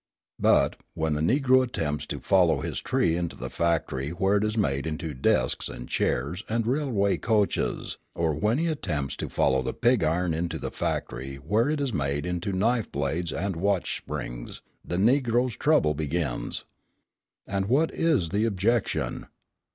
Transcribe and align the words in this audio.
But, 0.39 0.77
when 0.95 1.13
the 1.13 1.21
Negro 1.21 1.63
attempts 1.63 2.07
to 2.07 2.19
follow 2.19 2.63
this 2.63 2.79
tree 2.79 3.15
into 3.15 3.35
the 3.35 3.51
factory 3.51 4.09
where 4.09 4.37
it 4.37 4.43
is 4.43 4.57
made 4.57 4.87
into 4.87 5.13
desks 5.13 5.69
and 5.69 5.87
chairs 5.87 6.43
and 6.49 6.65
railway 6.65 7.17
coaches, 7.17 7.99
or 8.15 8.33
when 8.33 8.57
he 8.57 8.65
attempts 8.65 9.15
to 9.17 9.29
follow 9.29 9.61
the 9.61 9.75
pig 9.75 10.03
iron 10.03 10.33
into 10.33 10.57
the 10.57 10.71
factory 10.71 11.35
where 11.35 11.69
it 11.69 11.79
is 11.79 11.93
made 11.93 12.25
into 12.25 12.51
knife 12.51 12.91
blades 12.91 13.31
and 13.31 13.55
watch 13.55 13.95
springs, 13.97 14.63
the 14.83 14.97
Negro's 14.97 15.55
trouble 15.55 15.93
begins. 15.93 16.65
And 17.45 17.67
what 17.67 17.93
is 17.93 18.29
the 18.29 18.45
objection? 18.45 19.27